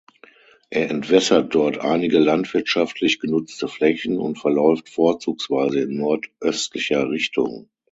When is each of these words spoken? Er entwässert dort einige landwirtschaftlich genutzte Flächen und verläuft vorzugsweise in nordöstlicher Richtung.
Er 0.71 0.89
entwässert 0.89 1.53
dort 1.53 1.77
einige 1.77 2.17
landwirtschaftlich 2.17 3.19
genutzte 3.19 3.67
Flächen 3.67 4.17
und 4.17 4.39
verläuft 4.39 4.89
vorzugsweise 4.89 5.81
in 5.81 5.97
nordöstlicher 5.97 7.07
Richtung. 7.11 7.69